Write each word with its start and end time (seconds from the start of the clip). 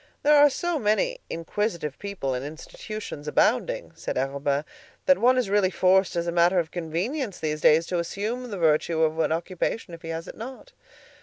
"There 0.23 0.33
are 0.33 0.49
so 0.49 0.79
many 0.79 1.19
inquisitive 1.29 1.99
people 1.99 2.33
and 2.33 2.43
institutions 2.43 3.27
abounding," 3.27 3.91
said 3.93 4.17
Arobin, 4.17 4.65
"that 5.05 5.19
one 5.19 5.37
is 5.37 5.47
really 5.47 5.69
forced 5.69 6.15
as 6.15 6.25
a 6.25 6.31
matter 6.31 6.57
of 6.57 6.71
convenience 6.71 7.37
these 7.39 7.61
days 7.61 7.85
to 7.85 7.99
assume 7.99 8.49
the 8.49 8.57
virtue 8.57 9.03
of 9.03 9.19
an 9.19 9.31
occupation 9.31 9.93
if 9.93 10.01
he 10.01 10.09
has 10.09 10.27
it 10.27 10.35
not." 10.35 10.71